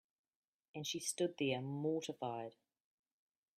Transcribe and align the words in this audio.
And 0.73 0.87
she 0.87 0.99
stood 0.99 1.35
there 1.37 1.61
mortified. 1.61 2.55